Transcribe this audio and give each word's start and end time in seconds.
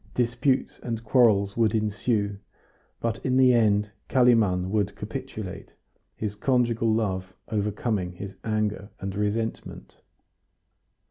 Disputes 0.15 0.79
and 0.81 1.03
quarrels 1.03 1.55
would 1.55 1.75
ensue, 1.75 2.39
but 2.99 3.23
in 3.23 3.37
the 3.37 3.53
end 3.53 3.91
Kalimann 4.09 4.71
would 4.71 4.95
capitulate, 4.95 5.73
his 6.15 6.33
conjugal 6.33 6.91
love 6.91 7.35
overcoming 7.49 8.13
his 8.13 8.33
anger 8.43 8.89
and 8.99 9.13
resentment. 9.13 9.97